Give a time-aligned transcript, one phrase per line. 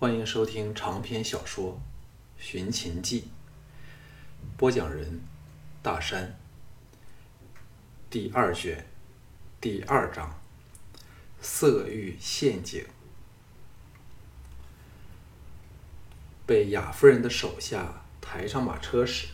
[0.00, 1.72] 欢迎收听长篇小说
[2.40, 3.22] 《寻秦记》，
[4.56, 5.20] 播讲人：
[5.82, 6.38] 大山。
[8.08, 8.86] 第二卷
[9.60, 10.38] 第二章：
[11.40, 12.86] 色欲陷阱。
[16.46, 19.26] 被雅夫人的手下抬上马车时，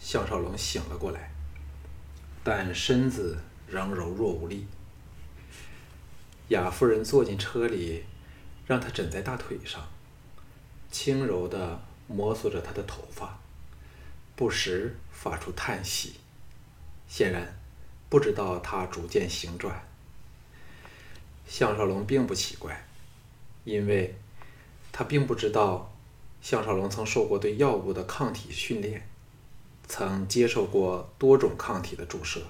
[0.00, 1.30] 项少龙醒了过来，
[2.42, 3.38] 但身子
[3.68, 4.66] 仍柔弱无力。
[6.48, 8.04] 雅夫人坐进车里。
[8.66, 9.86] 让他枕在大腿上，
[10.90, 13.38] 轻柔地摩挲着他的头发，
[14.34, 16.14] 不时发出叹息，
[17.06, 17.58] 显然
[18.08, 19.86] 不知道他逐渐醒转。
[21.46, 22.86] 项少龙并不奇怪，
[23.64, 24.14] 因为
[24.92, 25.92] 他并不知道
[26.40, 29.06] 项少龙曾受过对药物的抗体训练，
[29.86, 32.40] 曾接受过多种抗体的注射，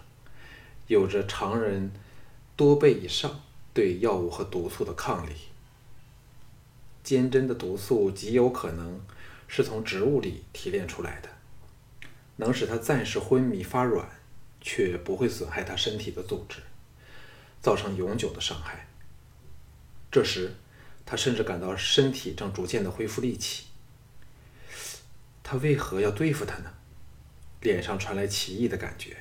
[0.86, 1.92] 有着常人
[2.54, 3.40] 多倍以上
[3.72, 5.32] 对药物和毒素的抗力。
[7.04, 9.00] 坚贞的毒素极有可能
[9.46, 11.28] 是从植物里提炼出来的，
[12.36, 14.08] 能使他暂时昏迷发软，
[14.60, 16.60] 却不会损害他身体的组织，
[17.60, 18.88] 造成永久的伤害。
[20.10, 20.54] 这时，
[21.04, 23.66] 他甚至感到身体正逐渐的恢复力气。
[25.42, 26.72] 他为何要对付他呢？
[27.60, 29.16] 脸上传来奇异的感觉，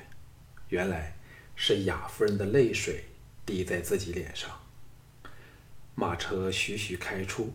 [0.70, 1.16] 原来
[1.54, 3.04] 是雅夫人的泪水
[3.44, 4.50] 滴在自己脸上。
[5.94, 7.52] 马车徐徐开出。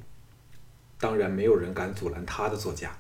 [1.00, 2.98] 当然，没有人敢阻拦他的座驾。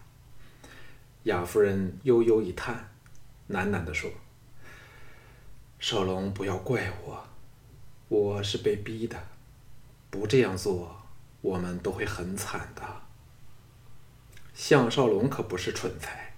[1.24, 2.90] 雅夫人悠悠一叹，
[3.50, 4.10] 喃喃地说
[5.80, 7.28] ：“少龙，不要怪我，
[8.08, 9.22] 我是被逼的。
[10.10, 11.04] 不这样做，
[11.42, 12.82] 我们都会很惨的。”
[14.56, 16.36] 项少龙可不是蠢材，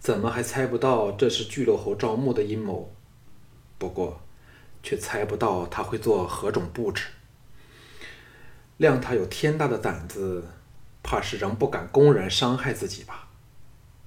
[0.00, 2.92] 怎么还猜不到这是巨鹿侯赵牧的阴谋？
[3.78, 4.20] 不过，
[4.82, 7.06] 却猜不到他会做何种布置。
[8.80, 10.44] 谅他有天大的胆子。
[11.02, 13.28] 怕是仍不敢公然伤害自己吧？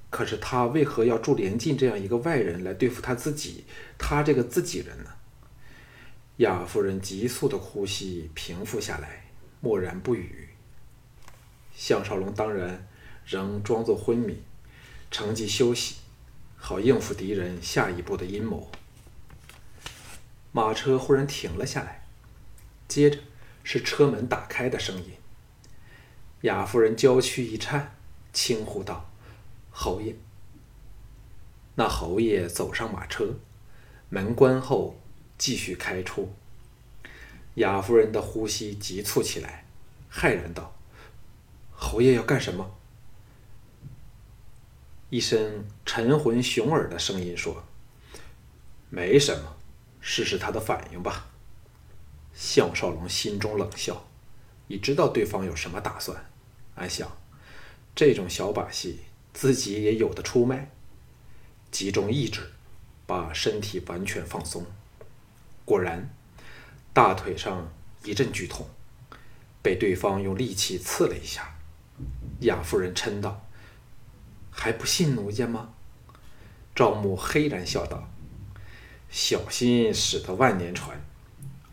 [0.10, 3.66] 可是他为何要助连晋这样一个外人来对付他自己？
[3.98, 5.12] 他这个自己人呢？
[6.38, 9.26] 雅夫人急速的呼吸平复下来，
[9.60, 10.50] 默然不语。
[11.74, 12.88] 项少龙当然
[13.26, 14.42] 仍装作昏迷，
[15.12, 15.96] 乘机休息，
[16.56, 18.72] 好应付敌人下一步的阴谋。
[20.54, 22.06] 马车忽然停了下来，
[22.88, 23.20] 接着
[23.64, 25.15] 是车门打开的声音。
[26.46, 27.96] 雅夫人娇躯一颤，
[28.32, 29.10] 轻呼道
[29.74, 30.16] ：“侯爷。”
[31.74, 33.34] 那侯爷走上马车，
[34.10, 34.96] 门关后
[35.40, 36.32] 继续开出。
[37.56, 39.66] 雅夫人的呼吸急促起来，
[40.12, 40.76] 骇然道
[41.74, 42.76] ：“侯爷要干什么？”
[45.10, 47.64] 一声沉浑雄耳的声音说
[48.92, 49.56] ：“没什么，
[50.00, 51.26] 试试他的反应吧。”
[52.36, 54.06] 项少龙心中冷笑，
[54.68, 56.24] 已知道对方有什么打算。
[56.76, 57.10] 俺想，
[57.96, 59.02] 这种小把戏
[59.34, 60.72] 自己也有的出卖。
[61.72, 62.52] 集中意志，
[63.06, 64.66] 把身体完全放松。
[65.66, 66.10] 果然，
[66.94, 67.72] 大腿上
[68.04, 68.68] 一阵剧痛，
[69.62, 71.56] 被对方用利器刺了一下。
[72.42, 73.46] 雅夫人嗔道
[74.52, 75.74] ：“还不信奴家吗？”
[76.76, 78.10] 赵牧黑然笑道
[79.10, 81.02] ：“小心驶得万年船。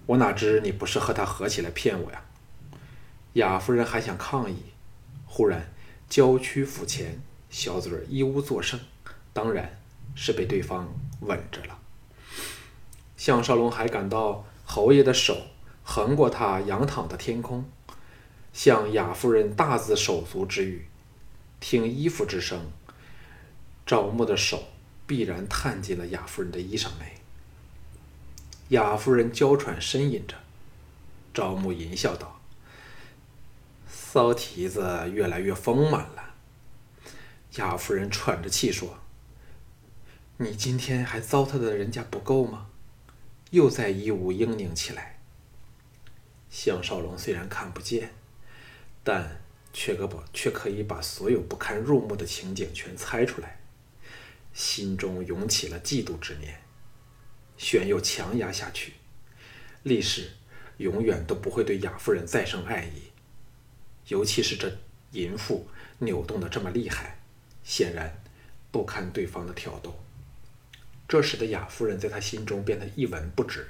[0.07, 2.25] 我哪知你不是和他合起来骗我呀？”
[3.35, 4.72] 雅夫人还想抗议。
[5.35, 5.73] 忽然，
[6.11, 8.79] 娇躯俯前，小嘴一呜作声，
[9.33, 9.81] 当然
[10.15, 11.79] 是被对方吻着了。
[13.17, 15.47] 项少龙还感到侯爷的手
[15.83, 17.65] 横过他仰躺的天空，
[18.53, 20.87] 向雅夫人大字手足之欲，
[21.61, 22.71] 听衣服之声，
[23.87, 24.65] 赵牧的手
[25.07, 27.15] 必然探进了雅夫人的衣裳内。
[28.69, 30.37] 雅夫人娇喘呻吟着，
[31.33, 32.42] 赵牧淫笑道。
[34.13, 36.35] 骚蹄子越来越丰满了，
[37.55, 38.99] 雅夫人喘着气说
[40.37, 42.67] ：“你今天还糟蹋的人家不够吗？
[43.53, 45.19] 又在一舞嘤咛起来。”
[46.53, 48.13] 项少龙虽然看不见，
[49.03, 49.41] 但
[49.73, 53.63] 却可把却可以把所有不堪入目的情景全猜出来，
[54.53, 56.61] 心中涌起了嫉妒之念，
[57.57, 58.93] 旋又强压下去，
[59.85, 60.33] 立誓
[60.77, 63.12] 永远都不会对雅夫人再生爱意。
[64.13, 64.71] 尤其是这
[65.13, 65.67] 淫妇
[66.01, 67.17] 扭动的这么厉害，
[67.65, 68.23] 显然
[68.71, 69.99] 不堪对方的挑逗。
[71.09, 73.67] 这使得雅夫人在他心中变得一文不值。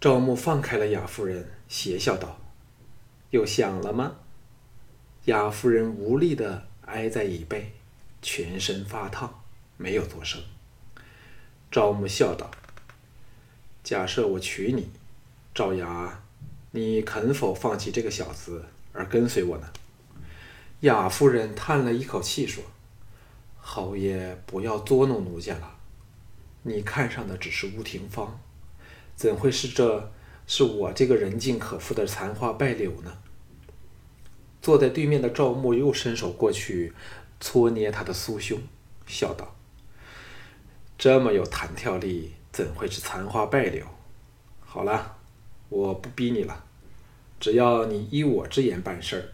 [0.00, 2.40] 赵牧放开了雅夫人，邪笑道
[3.30, 4.16] ：“又想了吗？”
[5.26, 7.72] 雅夫人无力地挨在椅背，
[8.20, 9.44] 全身发烫，
[9.76, 10.42] 没有作声。
[11.70, 12.50] 赵牧笑道
[13.84, 14.90] ：“假设我娶你，
[15.54, 16.22] 赵雅。”
[16.76, 19.66] 你肯否放弃这个小子而跟随我呢？”
[20.80, 22.62] 雅夫人叹了一口气说
[23.58, 25.78] ：“侯爷，不要捉弄奴家了。
[26.62, 28.38] 你看上的只是乌廷芳，
[29.14, 30.12] 怎会是这
[30.46, 33.16] 是我这个人尽可夫的残花败柳呢？”
[34.60, 36.92] 坐在对面的赵牧又伸手过去
[37.40, 38.60] 搓捏他的酥胸，
[39.06, 39.56] 笑道
[40.98, 43.86] ：“这么有弹跳力，怎会是残花败柳？
[44.60, 45.16] 好了，
[45.70, 46.65] 我不逼你了，
[47.38, 49.32] 只要你依我之言办事儿。”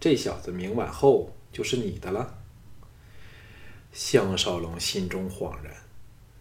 [0.00, 2.38] 这小子明晚后就是你的了。
[3.92, 5.72] 项少龙心中恍然，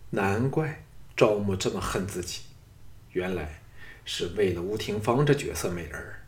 [0.10, 0.84] 难怪
[1.16, 2.42] 赵牧这么恨自己，
[3.12, 3.62] 原来
[4.04, 6.26] 是为了吴廷芳这绝色美人儿。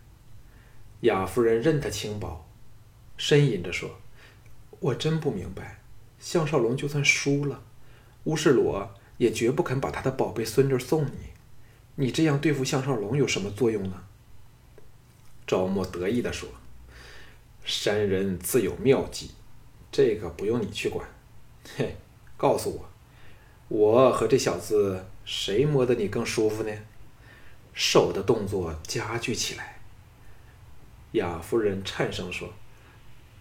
[1.01, 2.47] 雅夫人任他轻薄，
[3.17, 3.99] 呻吟着说
[4.79, 5.81] ：“我真不明白，
[6.19, 7.63] 项少龙就算输了，
[8.25, 11.33] 乌世罗也绝不肯把他的宝贝孙女送你。
[11.95, 14.03] 你这样对付项少龙有什么作用呢？”
[15.47, 16.49] 赵牧得意地说。
[17.63, 19.31] 山人自有妙计，
[19.91, 21.07] 这个不用你去管。
[21.75, 21.95] 嘿，
[22.37, 22.89] 告诉我，
[23.69, 26.71] 我和这小子谁摸得你更舒服呢？
[27.73, 29.79] 手的动作加剧起来。
[31.13, 32.53] 雅夫人颤声说：“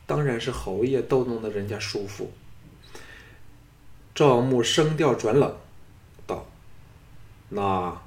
[0.06, 2.32] 当然是侯爷逗弄的人家舒服。”
[4.14, 5.56] 赵牧声调转冷，
[6.26, 6.46] 道
[7.50, 8.00] ：“那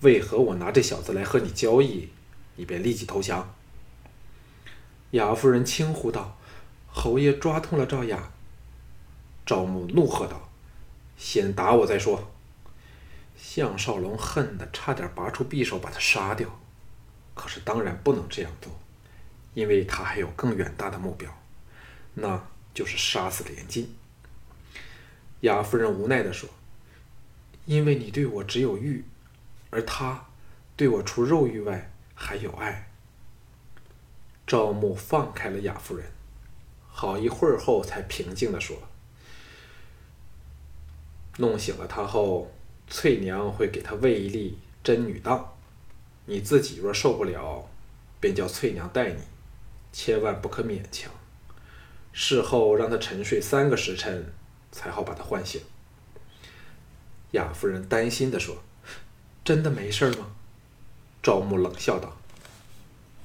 [0.00, 2.08] 为何我拿这小子来和你交易，
[2.60, 3.54] 你便立即投降？”
[5.12, 6.36] 雅夫人轻呼道
[6.86, 8.30] ：“侯爷抓痛了赵雅。”
[9.46, 10.50] 赵牧怒喝道
[11.16, 12.30] ：“先打我再说！”
[13.34, 16.60] 项少龙恨得差点拔出匕首把他杀掉，
[17.34, 18.70] 可是当然不能这样做，
[19.54, 21.34] 因为他还有更远大的目标，
[22.12, 23.96] 那就是杀死连晋。
[25.40, 26.50] 雅夫人无奈地说
[27.64, 29.02] ：“因为你对我只有欲，
[29.70, 30.26] 而他
[30.76, 31.90] 对我除肉欲外
[32.22, 32.90] 还有爱。”
[34.46, 36.06] 赵牧放开了雅夫人，
[36.86, 38.76] 好一会儿后才平静地说
[41.38, 42.52] ：“弄醒了她后，
[42.86, 45.56] 翠娘会给她喂一粒真女当。
[46.26, 47.68] 你自己若受不了，
[48.20, 49.22] 便叫翠娘带你，
[49.92, 51.10] 千万不可勉强。
[52.12, 54.32] 事后让她沉睡三个时辰，
[54.70, 55.62] 才好把她唤醒。”
[57.32, 58.56] 雅夫人担心地说
[59.44, 60.34] ：“真的没事吗？”
[61.22, 62.16] 赵牧冷笑道。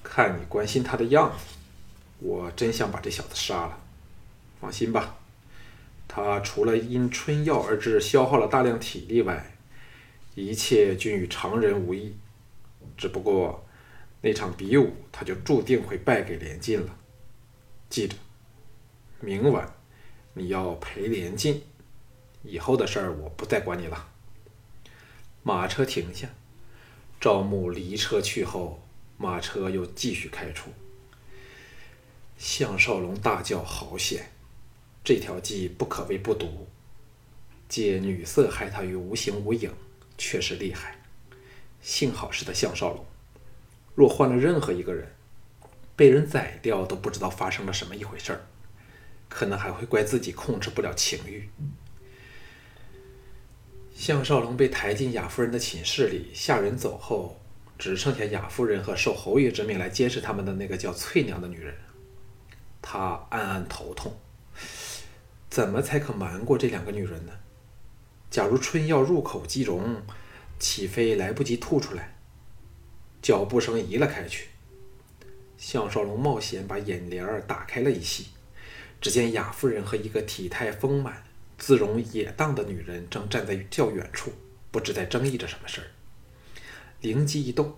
[0.03, 1.55] 看你关心他的样子，
[2.19, 3.79] 我真想把这小子杀了。
[4.61, 5.17] 放心吧，
[6.07, 9.57] 他除了因春药而致消耗了大量体力外，
[10.35, 12.15] 一切均与常人无异。
[12.97, 13.65] 只不过
[14.21, 16.95] 那场比武，他就注定会败给连晋了。
[17.89, 18.15] 记着，
[19.19, 19.73] 明晚
[20.33, 21.61] 你要陪连晋。
[22.43, 24.07] 以后的事儿我不再管你了。
[25.43, 26.29] 马车停下，
[27.19, 28.81] 赵牧离车去后。
[29.17, 30.69] 马车又继续开出，
[32.37, 34.29] 项少龙大叫：“好险！
[35.05, 36.67] 这条计不可谓不毒，
[37.69, 39.71] 借女色害他于无形无影，
[40.17, 41.01] 确实厉害。
[41.81, 43.05] 幸好是他项少龙，
[43.95, 45.15] 若换了任何一个人，
[45.95, 48.45] 被人宰掉都不知道发生了什么一回事儿，
[49.29, 51.49] 可能还会怪自己控制不了情欲。”
[53.95, 57.39] 项少龙被抬进雅夫人的寝室里，下人走后。
[57.77, 61.75] 只剩下雅夫人和受侯爷之命来监视他们的那个叫翠娘的女人，
[62.81, 64.13] 他暗暗头痛，
[65.49, 67.33] 怎么才可瞒过这两个女人呢？
[68.31, 70.01] 假如春药入口即溶，
[70.57, 72.15] 岂非来不及吐出来？
[73.21, 74.47] 脚步声移了开去，
[75.57, 78.27] 项少龙冒险把眼帘儿打开了一细，
[79.01, 81.24] 只见雅夫人和一个体态丰满、
[81.57, 84.31] 姿容野荡的女人正站在较远处，
[84.71, 85.87] 不知在争议着什么事儿。
[87.01, 87.75] 灵机一动，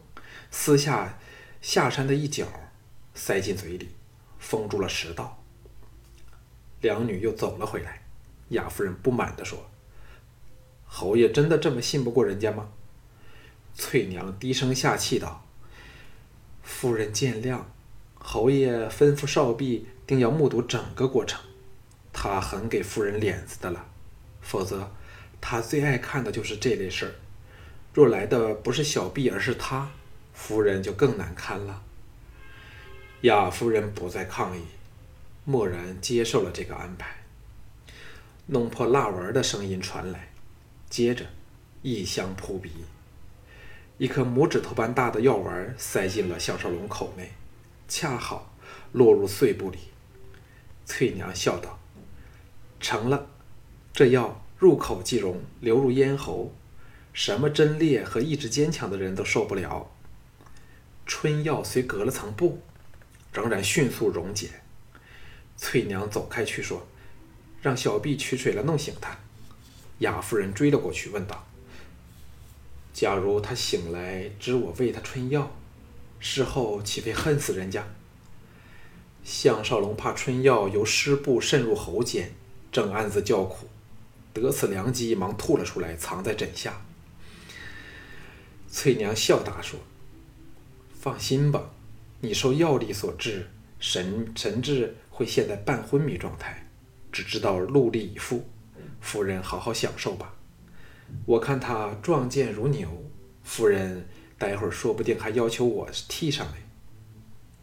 [0.52, 1.20] 撕下
[1.62, 2.48] 下山的一角，
[3.14, 3.90] 塞进嘴里，
[4.40, 5.44] 封住了食道。
[6.82, 8.04] 两女又走了回来。
[8.50, 9.70] 雅夫人不满地说
[10.88, 12.70] ：“侯爷真的这么信不过人家吗？”
[13.76, 15.46] 翠娘低声下气道
[16.64, 17.62] ：“夫人见谅，
[18.14, 21.42] 侯爷吩咐少婢定要目睹整个过程，
[22.20, 23.86] 他很给夫人脸子的了，
[24.42, 24.92] 否则
[25.40, 27.14] 他最爱看的就是这类事儿。”
[27.94, 29.92] 若来的不是小婢，而是他，
[30.34, 31.84] 夫人就更难堪了。
[33.22, 34.64] 雅夫人不再抗议，
[35.46, 37.18] 默然接受了这个安排。
[38.48, 40.30] 弄破蜡丸的声音传来，
[40.90, 41.26] 接着
[41.84, 42.72] 异香扑鼻，
[44.00, 47.32] 一颗拇指头般大的药丸塞进了项少龙口内，
[47.88, 48.56] 恰好
[48.92, 49.78] 落入碎布里。
[50.86, 51.77] 翠娘笑道
[52.80, 53.28] ：“成了，
[53.94, 56.54] 这药入口即溶，流入咽喉。”
[57.14, 59.92] 什么贞烈和意志坚强的人都受不了。
[61.08, 62.62] 春药虽隔了层布，
[63.34, 64.50] 仍然迅速溶解。
[65.56, 66.86] 翠娘走开去说
[67.60, 69.18] ：“让小婢取水来弄醒他。”
[69.98, 71.48] 雅夫人追了过去，问道
[72.94, 75.58] ：“假如他醒来知我喂他春药，
[76.20, 77.88] 事后岂非恨死人家？”
[79.26, 82.36] 项少龙怕春药由湿布渗入喉间，
[82.78, 83.68] 正暗自叫苦，
[84.32, 86.80] 得此良机，忙吐了出来，藏在枕下。
[88.70, 89.80] 翠娘笑答说
[90.94, 91.72] ：“放心吧，
[92.22, 93.48] 你受药力所致，
[93.80, 96.68] 神神志会陷在半昏迷状态，
[97.12, 98.48] 只知道戮力以赴。
[99.02, 100.36] 夫人好好享受吧。
[101.26, 102.88] 我看他壮健如牛，
[103.44, 104.08] 夫人
[104.38, 106.54] 待会儿说不定还要求我替上来。”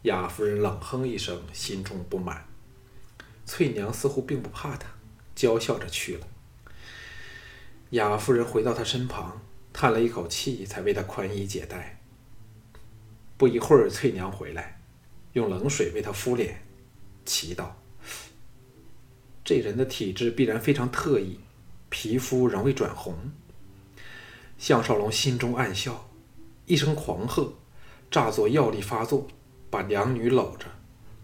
[0.03, 2.45] 雅夫人冷哼一声，心中不满。
[3.45, 4.89] 翠娘似乎并不怕她，
[5.35, 6.27] 娇笑着去了。
[7.91, 9.41] 雅夫人回到他身旁，
[9.73, 11.99] 叹了一口气，才为他宽衣解带。
[13.37, 14.81] 不一会儿，翠娘回来，
[15.33, 16.61] 用冷水为他敷脸，
[17.25, 17.71] 祈祷
[19.43, 21.39] ：“这人的体质必然非常特异，
[21.89, 23.31] 皮肤仍未转红。”
[24.57, 26.09] 项少龙心中暗笑，
[26.65, 27.53] 一声狂喝，
[28.09, 29.27] 诈作药力发作。
[29.67, 30.67] 把两女搂着，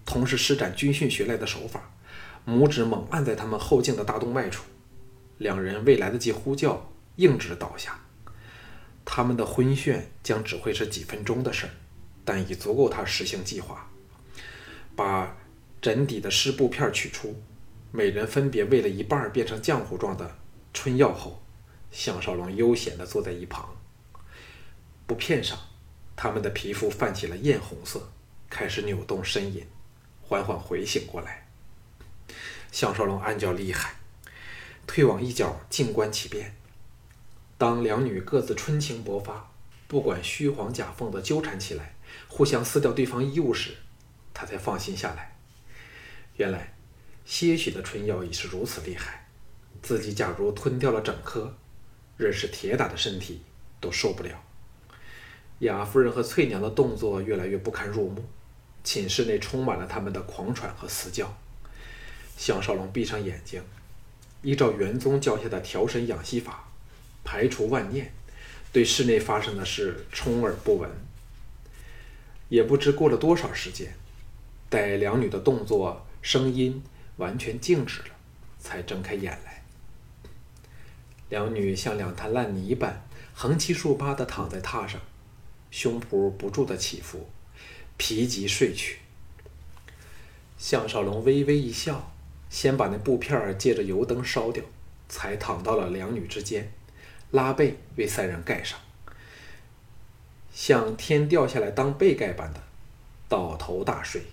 [0.06, 1.94] 同时施展军训学来的手法，
[2.46, 4.64] 拇指猛按在他们后颈的大动脉处，
[5.38, 8.00] 两人未来得及呼叫，硬直倒下。
[9.04, 11.72] 他们的昏眩将只会是几分钟的事儿，
[12.24, 13.90] 但已足够他实行计划。
[14.96, 15.38] 把
[15.82, 17.36] 枕底的湿布片取出，
[17.92, 20.38] 每人分别喂了一半变成浆糊状的
[20.74, 21.42] 春药后，
[21.92, 23.76] 项少龙悠闲地坐在一旁。
[25.08, 25.58] 布片上，
[26.16, 28.12] 他们的皮肤泛起了艳红色。
[28.50, 29.66] 开始扭动呻吟，
[30.22, 31.48] 缓缓回醒过来。
[32.72, 33.96] 项少龙暗叫厉害，
[34.88, 36.56] 退往一角静观其变。
[37.58, 39.52] 当两女各自春情勃发，
[39.88, 41.96] 不管虚晃假凤的纠缠起来，
[42.28, 43.76] 互相撕掉对方衣物时，
[44.34, 45.38] 他才放心下来。
[46.38, 46.74] 原来
[47.26, 49.28] 些许的春药已是如此厉害，
[49.82, 51.56] 自己假如吞掉了整颗，
[52.18, 53.44] 认是铁打的身体
[53.80, 54.44] 都受不了。
[55.60, 58.26] 雅夫人和翠娘的动作越来越不堪入目。
[58.84, 61.32] 寝室内充满了他们的狂喘和嘶叫。
[62.42, 63.62] 项少龙闭上眼睛，
[64.42, 66.72] 依照元宗教下的调神养息法，
[67.24, 68.12] 排除万念，
[68.74, 70.90] 对室内发生的事充耳不闻。
[72.50, 73.94] 也不知过了多少时间，
[74.72, 76.82] 待两女的动作、声音
[77.18, 78.10] 完全静止了，
[78.58, 79.64] 才睁开眼来。
[81.30, 85.00] 两女像两滩烂泥般横七竖八地躺在榻上，
[85.70, 87.30] 胸脯不住地起伏。
[87.98, 88.98] 疲极睡去，
[90.58, 92.11] 项少龙微微一笑，
[92.51, 94.63] 先把那布片借着油灯烧掉，
[95.08, 96.72] 才躺到了两女之间，
[97.31, 98.77] 拉被为三人盖上，
[100.53, 102.62] 像天掉下来当被盖般的
[103.29, 104.24] 倒头大睡。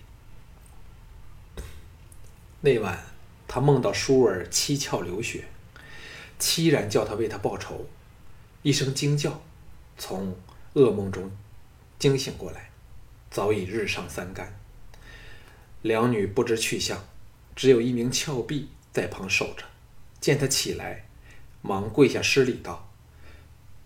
[2.61, 3.05] 那晚，
[3.47, 5.45] 他梦到舒儿七窍流血，
[6.41, 7.87] 凄然叫他为他报仇，
[8.63, 9.41] 一声惊叫，
[9.97, 10.37] 从
[10.75, 11.31] 噩梦中
[12.01, 12.69] 惊醒过来。
[13.31, 14.59] 早已日上三竿，
[15.83, 17.05] 两女不知去向，
[17.59, 19.65] 只有一名峭壁在旁守着。
[20.21, 21.07] 见他起来，
[21.61, 22.89] 忙跪下施礼道：“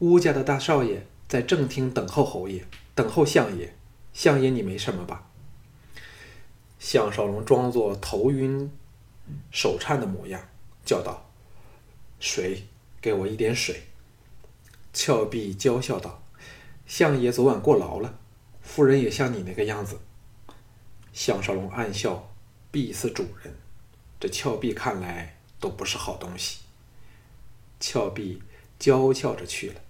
[0.00, 3.75] 乌家的大少爷在正厅等候侯爷，等候相爷。
[4.12, 5.31] 相爷，你没什么吧？”
[6.79, 8.71] 项少龙装作头晕、
[9.50, 10.47] 手颤的模样，
[10.85, 11.31] 叫道
[12.21, 12.64] ：“水，
[13.00, 13.85] 给我一点水。”
[14.93, 16.23] 峭壁娇笑道
[16.87, 18.19] ：“相爷昨晚过劳了。”
[18.61, 19.99] 夫人也像你那个样子。
[21.14, 22.35] 项少龙暗笑，
[22.71, 23.55] 必似主人。
[24.23, 26.61] 这峭壁看来都不是好东西。
[27.81, 28.41] 峭壁
[28.79, 29.81] 娇俏着去了。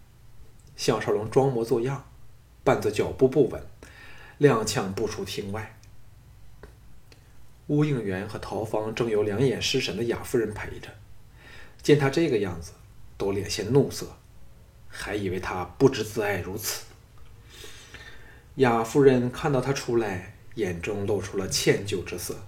[0.75, 2.07] 项少龙装模作样，
[2.65, 3.63] 伴着脚步不稳，
[4.41, 5.79] 踉跄步出厅外。
[7.67, 10.89] 乌应元和陶芳正有两眼失神的雅夫人陪着，
[11.83, 12.73] 见他这个样子，
[13.19, 14.17] 都脸现怒色，
[14.89, 16.85] 还以为他不知自爱如此。
[18.55, 22.43] 雅夫人看到他出来，眼中露出了歉疚之色，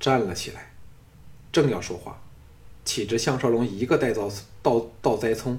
[0.00, 0.72] 站了起来，
[1.56, 2.20] 正要说话，
[2.84, 4.30] 岂知项少龙一个带刀
[4.62, 5.58] 倒倒栽葱，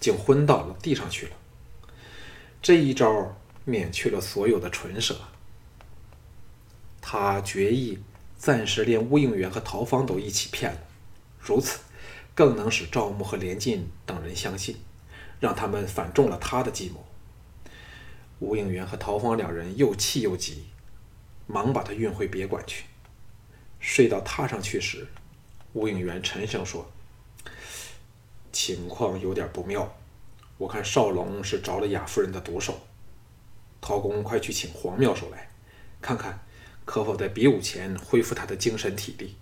[0.00, 1.32] 竟昏倒了地上去了。
[2.60, 5.14] 这一招免去了所有的唇舌。
[7.00, 8.00] 他决意
[8.36, 10.80] 暂时连乌应元和陶芳都一起骗了，
[11.38, 11.78] 如此
[12.34, 14.74] 更能使赵牧和连晋等人相信，
[15.38, 17.06] 让他们反中了他的计谋。
[18.40, 20.64] 吴应元和陶芳两人又气又急，
[21.46, 22.86] 忙把他运回别馆去。
[23.78, 25.06] 睡到榻上去时，
[25.76, 26.90] 吴应元沉声说
[28.50, 29.94] ：“情况有点不妙，
[30.56, 32.80] 我看少龙是着了雅夫人的毒手。”
[33.78, 35.50] 陶公快去请黄妙手来，
[36.00, 36.40] 看看
[36.86, 39.36] 可否在比武前恢复他的精神体力。”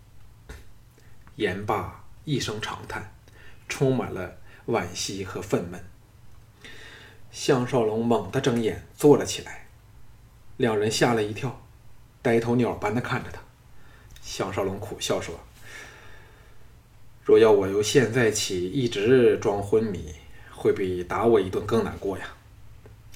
[1.37, 3.15] 言罢，一声长叹，
[3.69, 5.79] 充满了惋惜和愤懑。
[7.31, 9.69] 项少龙猛地睁眼，坐了起来。
[10.57, 11.63] 两人吓了一跳，
[12.21, 13.41] 呆头鸟般的看着他。
[14.21, 15.39] 项少龙苦笑说
[17.25, 20.15] ：“若要我由现在起一直装昏迷，
[20.51, 22.35] 会比打我一顿更难过呀。”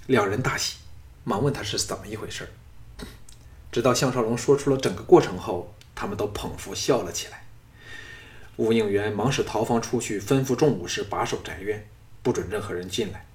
[0.09, 0.79] 两人大喜，
[1.25, 2.49] 忙问他是怎么一回事。
[3.71, 7.45] 直到项少龙说出了整个过程后，他们都捧腹笑了起来。
[8.57, 11.87] 吴应元忙使陶方出去吩咐众武士把守宅院，
[12.23, 13.27] 不准任何人进来。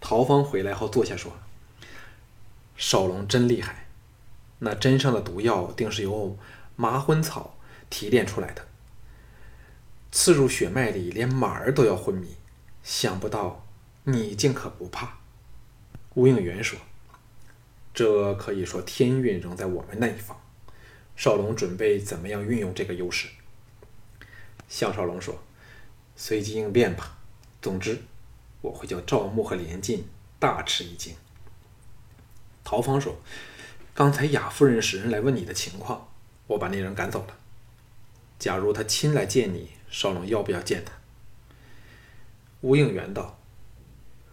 [0.00, 1.32] 陶方回来后坐下说
[2.76, 3.86] ：“少龙真厉害，
[4.58, 6.36] 那针上的毒药定是由
[6.74, 7.56] 麻昏草
[7.88, 8.66] 提炼出来的，
[10.10, 12.36] 刺入血脉里，连马儿都要昏迷。
[12.82, 13.66] 想不到
[14.04, 15.18] 你竟可不怕。”
[16.14, 16.78] 吴应元说
[17.94, 20.40] ：“这可以说天运仍在我们那一方。
[21.16, 23.28] 少龙准备怎么样运用这个优势？”
[24.68, 25.42] 项少龙说
[26.16, 27.18] ：“随机应变吧。
[27.62, 28.02] 总之。”
[28.62, 30.06] 我会叫赵牧和连晋
[30.38, 31.14] 大吃一惊。
[32.62, 33.16] 陶芳说
[33.96, 36.08] ：“刚才雅夫人使人来问你的情况，
[36.46, 37.38] 我把那人赶走了。
[38.40, 40.92] 假如他亲来见你，少龙要不要见他？”
[42.62, 43.38] 吴应元道：“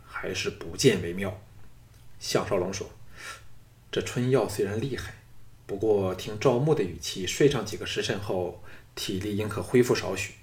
[0.04, 1.40] 还是不见为妙。”
[2.20, 2.90] 项少龙说
[3.92, 5.14] ：“这春药虽然厉害，
[5.66, 8.64] 不过听赵牧的语气，睡上几个时辰后，
[8.96, 10.34] 体力应可恢复少许。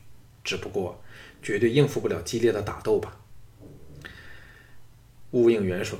[0.45, 1.03] 只不过
[1.43, 3.19] 绝对应付不了激烈的打斗吧。”
[5.33, 5.99] 吴应元说：“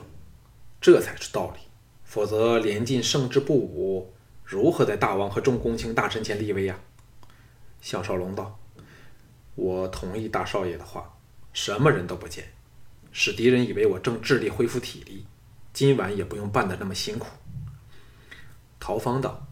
[0.81, 1.61] 这才是道理，
[2.05, 4.13] 否则连晋胜之不武，
[4.45, 6.79] 如何在大王和众公卿大臣前立威呀？”
[7.85, 8.59] 向少龙道
[9.57, 11.19] ：“我同意大少爷的话，
[11.53, 12.51] 什么人都不见，
[13.13, 15.27] 使敌人以为我正致力恢复体力，
[15.75, 17.27] 今晚也不用办得那么辛苦。”
[18.81, 19.47] 陶方道：“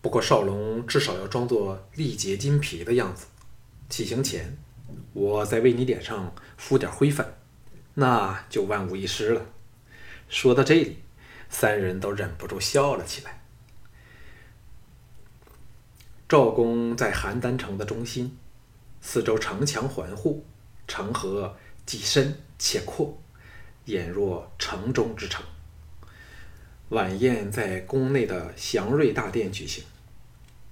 [0.00, 3.26] 不过少龙至少要装作力竭筋疲的样子，
[3.90, 4.56] 起行前，
[5.12, 7.34] 我再为你脸上敷点灰粉。”
[7.92, 9.44] 那就万无一失了。
[10.30, 11.02] 说到这里，
[11.50, 13.37] 三人都忍不住笑了起来。
[16.28, 18.36] 赵公在邯郸城的中心，
[19.00, 20.44] 四周城墙环护，
[20.86, 23.18] 城河既深且阔，
[23.86, 25.42] 俨若城中之城。
[26.90, 29.82] 晚宴在宫内的祥瑞大殿举行，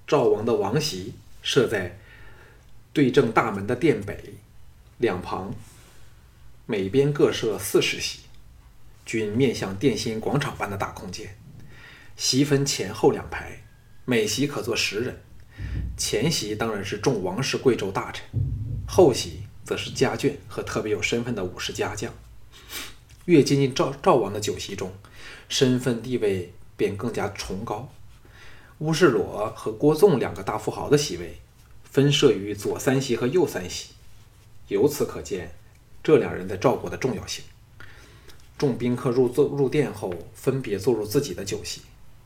[0.05, 1.97] 赵王的王席设在
[2.93, 4.35] 对正大门的殿北，
[4.99, 5.55] 两旁。
[6.67, 8.19] 每边各设四十席，
[9.07, 11.35] 均面向殿心广场般的大空间。
[12.15, 13.63] 席分前后两排，
[14.05, 15.23] 每席可坐十人。
[15.97, 18.23] 前席当然是众王室贵胄大臣，
[18.87, 22.13] 后席则是家眷和特别有身份的武士家将。
[23.25, 24.93] 越接近赵赵王的酒席中，
[25.49, 27.91] 身份地位便更加崇高。
[28.77, 31.39] 乌世罗和郭纵两个大富豪的席位
[31.83, 33.89] 分设于左三席和右三席，
[34.67, 35.51] 由此可见。
[36.03, 37.43] 这两人在赵国的重要性。
[38.57, 41.81] 众宾客入座入殿后，分别坐入自己的酒席，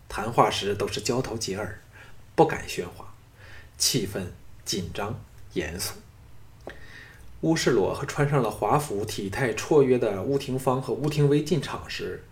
[0.07, 1.81] 谈话时都是交头接耳，
[2.35, 3.10] 不敢喧哗，
[3.81, 4.27] 气氛
[4.63, 5.19] 紧张
[5.53, 5.95] 严肃。
[7.41, 12.23] 乌世罗和穿上了华服、体态绰约的乌廷芳和乌廷威进场时，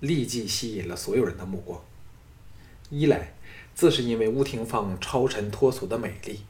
[0.00, 1.80] 立即吸引了所有人的目光。
[2.90, 3.34] 一来，
[3.72, 6.40] 自是因为乌廷芳超尘脱俗的美丽，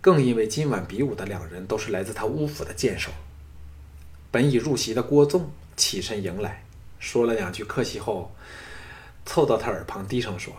[0.00, 3.10] 更因为今晚比武的两人都是来自他乌府的剑手。
[4.30, 6.64] 本已入席的郭纵起身迎来，
[7.00, 8.30] 说了两句客气后，
[9.26, 10.54] 凑到他耳旁低声说：“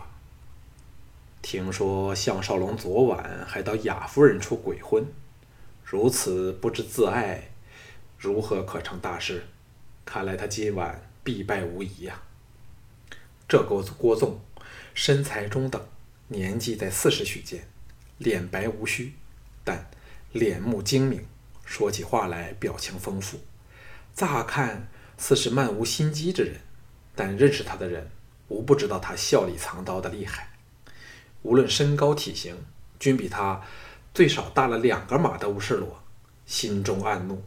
[1.48, 5.06] 听说项少龙昨晚还到雅夫人处鬼混，
[5.84, 7.50] 如此不知自爱，
[8.18, 9.46] 如何可成大事？
[10.04, 12.20] 看来他今晚必败无疑呀。”
[13.46, 14.40] 这郭郭纵
[14.92, 15.80] 身材中等，
[16.26, 17.68] 年纪在四十许间，
[18.18, 19.12] 脸白无须，
[19.62, 19.88] 但
[20.32, 21.24] 脸目精明，
[21.64, 23.38] 说起话来表情丰富。
[24.16, 26.56] 乍看似是漫无心机之人，
[27.14, 28.10] 但认识他的人
[28.48, 30.48] 无不知道他笑里藏刀的厉害。
[31.46, 32.56] 无论身高体型，
[32.98, 33.62] 均比他
[34.12, 36.02] 最少大了两个码的吴世罗，
[36.44, 37.40] 心中暗怒。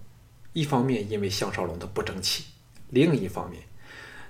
[0.53, 2.45] 一方面因为项少龙的不争气，
[2.91, 3.63] 另一方面，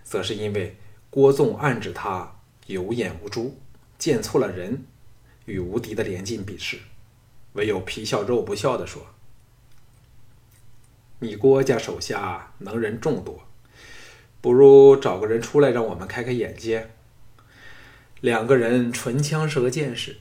[0.03, 0.75] 则是因为
[1.11, 3.59] 郭纵暗指他有眼无珠，
[3.99, 4.83] 见错了人，
[5.45, 6.79] 与无敌的连晋比试，
[7.53, 9.05] 唯有皮笑肉不笑地说。
[11.19, 13.43] 你郭家手下能人众多，
[14.41, 16.89] 不如找个人出来让我们开开眼界。
[18.21, 20.17] 两个人唇枪舌剑时，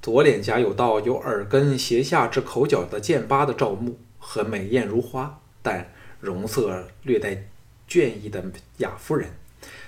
[0.00, 7.44] 左脸颊有道由耳根斜下至口角的剑疤的赵牧，和美艳如花但容色略带
[7.88, 8.44] 倦意的
[8.78, 9.30] 雅夫人，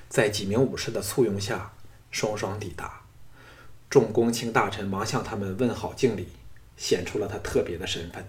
[0.08, 1.72] 在几名武士的簇拥下，
[2.12, 3.00] 双双抵达。
[3.90, 6.28] 众公卿大臣忙向他们问好敬礼，
[6.76, 8.24] 显出了他特别的身份。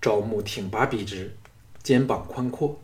[0.00, 1.36] 赵牧挺拔笔直，
[1.82, 2.80] 肩膀宽阔，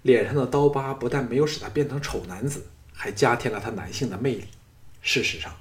[0.00, 2.64] 脸上的刀疤不但没有使他变成丑男子，
[3.00, 4.48] 还加添了他男性的魅力。
[5.00, 5.54] 事实上，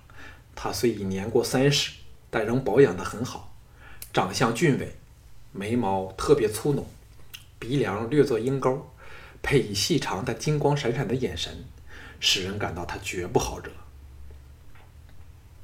[0.56, 1.92] 他虽已年过三十，
[2.32, 3.54] 但仍保养得很好，
[4.12, 4.96] 长相俊伟，
[5.52, 6.88] 眉毛特别粗浓，
[7.60, 8.90] 鼻梁略作鹰钩，
[9.44, 11.64] 配以细长但金光闪闪的眼神，
[12.20, 13.72] 使人感到他绝不好惹。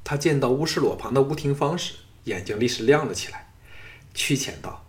[0.03, 3.51] 他见到乌世裸旁的乌廷芳时，眼睛立时亮了起来，
[4.13, 4.85] 屈浅道。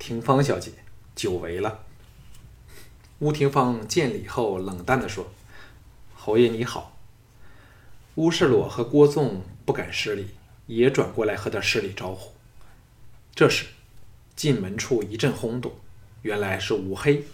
[0.00, 0.72] 廷芳小姐，
[1.14, 1.84] 久违了。
[3.20, 5.32] 乌廷芳见礼后，冷淡地说
[6.24, 6.96] ：“侯爷你好。”
[8.14, 10.28] 乌世裸和郭纵不敢失礼，
[10.66, 12.32] 也转过来和他施礼招呼。
[13.34, 13.66] 这时，
[14.36, 15.72] 进门处一阵轰动，
[16.22, 17.24] 原来是武黑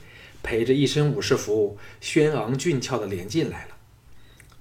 [0.42, 3.76] 陪着一身武士服、轩昂俊俏的连晋来了。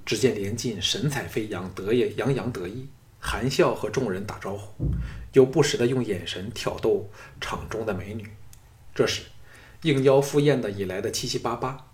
[0.06, 2.90] 只见连晋神采飞扬，得意洋洋得意。
[3.22, 4.92] 含笑和众人打招呼，
[5.32, 7.10] 又不时地用眼神挑逗
[7.40, 8.30] 场中的美女。
[8.94, 9.22] 这时，
[9.84, 11.88] 应邀赴宴的已来的七七八八，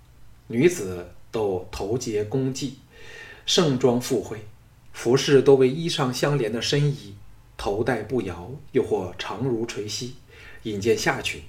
[0.47, 2.73] 女子都头结弓髻，
[3.45, 4.45] 盛装赴会，
[4.93, 7.15] 服饰多为衣裳相连的深衣，
[7.57, 10.13] 头戴步摇，又或长如垂膝，
[10.61, 11.41] 引荐下裙，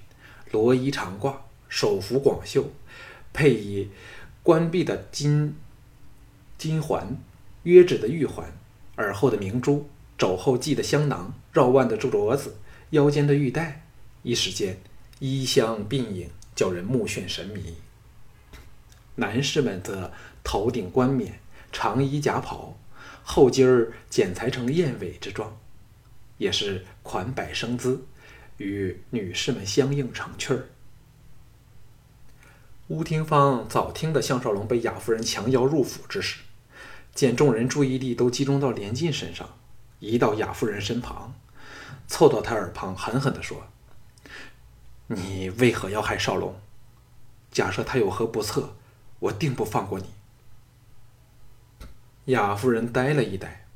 [0.51, 1.35] 罗衣长褂，
[1.69, 2.71] 手扶广袖，
[3.35, 3.91] 配以
[4.43, 5.55] 关闭的金
[6.57, 7.17] 金环，
[7.65, 8.51] 约指的玉环。
[8.97, 12.57] 耳后的明珠，肘后系的香囊，绕腕的珠镯子，
[12.91, 13.85] 腰间的玉带，
[14.23, 14.81] 一时间
[15.19, 17.75] 衣香鬓影，叫人目眩神迷。
[19.17, 20.11] 男士们则
[20.43, 22.77] 头顶冠冕，长衣夹袍，
[23.23, 25.57] 后襟儿剪裁成燕尾之状，
[26.39, 28.05] 也是款摆生姿，
[28.57, 30.67] 与女士们相映成趣儿。
[32.89, 36.41] 乌廷芳早听得项少龙被雅夫人强邀入府之事。
[37.15, 39.49] 见众人注意力都集中到连晋身上，
[40.01, 41.33] 移到雅夫人身旁，
[42.09, 43.69] 凑到他耳旁，狠狠地说
[45.07, 46.61] ：“你为何要害少龙？
[47.53, 48.75] 假设他有何不测，
[49.25, 50.07] 我定不放过你。”
[52.33, 53.67] 雅夫人呆了一呆，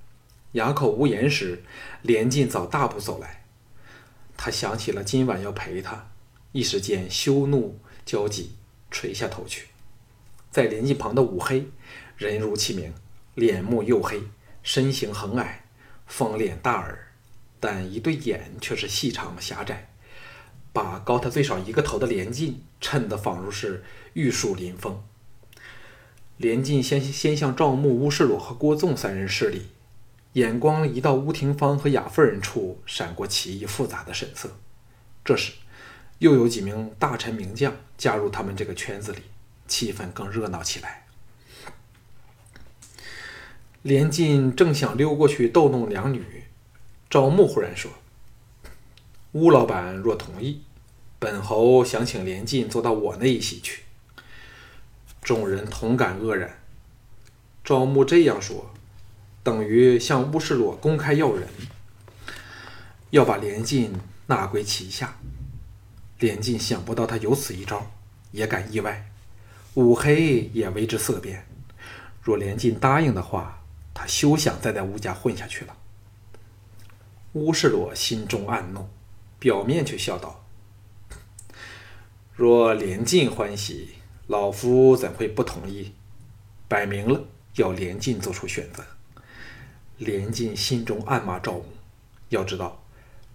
[0.52, 1.62] 哑口无言时，
[2.02, 3.44] 连晋早大步走来。
[4.36, 6.08] 他想起了今晚要陪他，
[6.52, 8.52] 一时间羞怒交集，
[8.90, 9.68] 垂下头去。
[10.50, 11.68] 在连晋旁的武黑，
[12.16, 12.92] 人如其名。
[13.34, 14.20] 脸目黝黑，
[14.64, 15.64] 身形横矮，
[16.06, 17.12] 方脸大耳，
[17.60, 19.90] 但一对眼却是细长狭窄，
[20.72, 23.84] 把高他最少一个头的连晋衬得仿如是
[24.14, 25.04] 玉树临风。
[26.38, 29.66] 连晋先先向赵牧、乌世裸和郭纵三人施礼，
[30.34, 34.56] 眼光移到乌廷芳和雅夫人处，闪过奇异复杂的神色。
[35.24, 35.52] 这时，
[36.20, 39.22] 又有几名大臣名将加入他们这个圈子里，
[39.66, 41.06] 气氛更热闹起来。
[43.82, 46.44] 连晋正想溜过去逗弄两女，
[47.10, 47.90] 赵牧忽然说
[49.32, 50.62] ：“乌老板若同意，
[51.18, 53.82] 本侯想请连晋坐到我那一席去。”
[55.22, 56.58] 众人同感愕然。
[57.64, 58.70] 赵牧这样说，
[59.42, 61.48] 等于向乌世洛公开要人，
[63.10, 63.92] 要把连晋
[64.26, 65.16] 纳归旗下。
[66.18, 67.90] 连晋想不到他有此一招，
[68.32, 69.10] 也感意外。
[69.74, 71.46] 五黑也为之色变。
[72.22, 73.62] 若连晋答应的话，
[73.94, 75.76] 他休想再在乌家混下去了。
[77.34, 78.88] 乌世罗心中暗怒，
[79.38, 80.44] 表面却笑道
[82.34, 83.90] ：“若连晋欢喜，
[84.28, 85.92] 老夫怎会不同意？
[86.68, 87.24] 摆明了
[87.56, 88.84] 要连晋做出选择。”
[89.98, 91.64] 连晋心中暗骂赵武，
[92.28, 92.84] 要知道，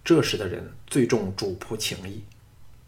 [0.02, 2.24] 这时的人最重主仆情谊，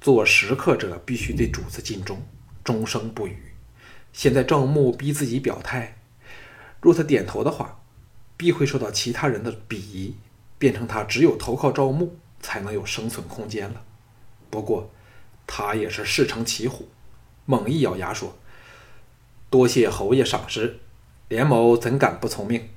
[0.00, 2.22] 做食客者必须对主子尽忠，
[2.64, 3.36] 终生不渝。
[4.14, 5.98] 现在赵牧逼自己表态。
[6.80, 7.80] 若他点头的话，
[8.36, 10.14] 必会受到其他人的鄙夷，
[10.58, 13.84] 变成他只有投靠赵牧才能有生存空间了。
[14.48, 14.90] 不过，
[15.46, 16.88] 他也是势成骑虎，
[17.46, 18.36] 猛一咬牙说
[19.48, 20.78] ：“多谢侯爷赏识，
[21.28, 22.68] 连某怎敢不从命？”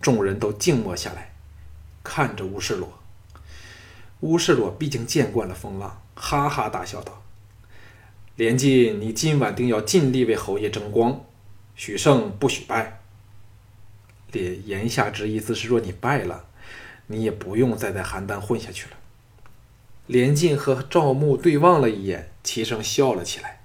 [0.00, 1.34] 众人都静默下来，
[2.02, 3.00] 看着乌世罗。
[4.20, 7.22] 乌世罗毕竟见惯了风浪，哈哈大笑道
[8.36, 11.24] ：“连晋，你今晚定要尽力为侯爷争光。”
[11.74, 13.00] 许胜不许败。
[14.32, 16.44] 言言下之意思是，若你败了，
[17.06, 18.96] 你也不用再在邯郸混下去了。
[20.06, 23.60] 连晋和赵牧对望了一眼，齐声笑了起来。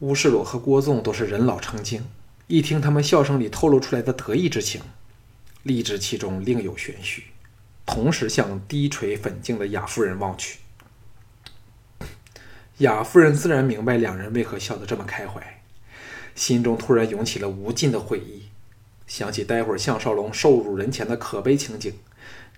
[0.00, 2.04] 乌世罗和郭纵都是人老成精，
[2.48, 4.82] 一听他们笑声里透露出来的得意之情，
[5.62, 7.26] 立知其中另有玄虚，
[7.86, 10.58] 同时向低垂粉镜的雅夫人望去。
[12.78, 15.62] 雅夫人自然明白两人为何笑得这么开怀，
[16.34, 18.48] 心中突然涌起了无尽的悔意，
[19.06, 21.94] 想起待会儿项少龙受辱人前的可悲情景，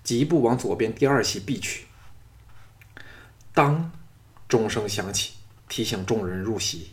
[0.03, 1.85] 疾步往左边第二席避去。
[3.55, 3.89] 当，
[4.49, 5.35] 钟声响起，
[5.69, 6.89] 提醒众人入席。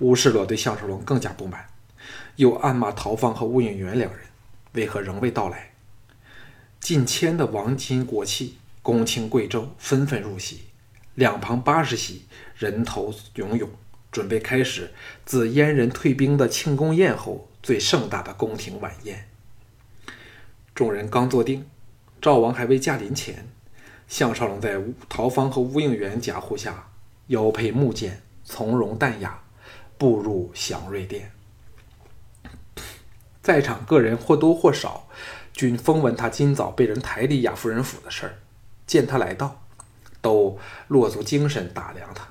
[0.00, 1.68] 乌世洛对项少龙更加不满，
[2.34, 4.26] 又暗骂陶芳和乌应元两人
[4.72, 5.74] 为何仍未到来。
[6.80, 10.64] 近千的王亲国戚、公卿贵胄纷纷入席，
[11.14, 13.70] 两旁八十席人头涌涌，
[14.10, 14.92] 准备开始
[15.24, 19.28] 自燕人退兵的庆功宴后最盛大的宫廷晚宴。
[20.74, 21.64] 众人刚坐定，
[22.20, 23.46] 赵王还未驾临前，
[24.08, 26.88] 项少龙在陶芳和乌应元夹护下，
[27.28, 29.40] 腰佩木剑，从容淡雅。
[29.96, 31.30] 步入祥瑞殿，
[33.40, 35.06] 在场各人或多或少
[35.52, 38.34] 均风闻他今早被人抬离雅夫人府的事儿，
[38.88, 39.62] 见他来到，
[40.20, 42.28] 都落足精神打量他。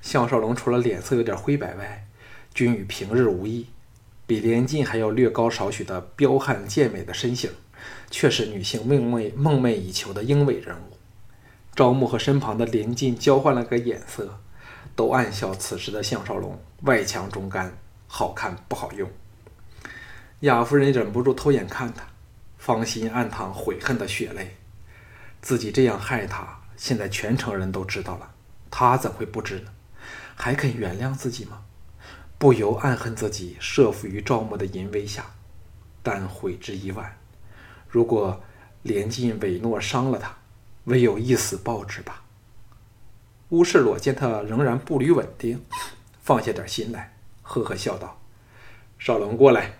[0.00, 2.08] 项少龙除了脸色有点灰白外，
[2.54, 3.66] 均与平日无异，
[4.26, 7.50] 比连晋还要略高少许的彪悍健美的身形，
[8.10, 10.96] 却是女性梦寐梦寐以求的英伟人物。
[11.74, 14.40] 赵牧和身旁的连晋交换了个眼色。
[14.94, 17.76] 都暗笑此时的项少龙外强中干，
[18.08, 19.10] 好看不好用。
[20.40, 22.06] 雅夫人忍不住偷眼看他，
[22.56, 24.56] 芳心暗淌悔恨的血泪。
[25.42, 28.30] 自己这样害他，现在全城人都知道了，
[28.70, 29.72] 他怎会不知呢？
[30.34, 31.64] 还肯原谅自己吗？
[32.38, 35.26] 不由暗恨自己设伏于赵牧的淫威下，
[36.02, 37.18] 但悔之已晚。
[37.96, 38.42] 如果
[38.82, 40.36] 连晋伪诺伤了他，
[40.84, 42.22] 唯有一死报之吧。
[43.48, 45.64] 乌世洛见他仍然步履稳定，
[46.20, 48.20] 放下点心来，呵呵笑道
[49.00, 49.78] ：“少龙过来。”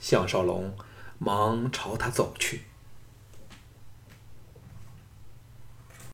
[0.00, 0.76] 向少龙
[1.18, 2.62] 忙朝他走去。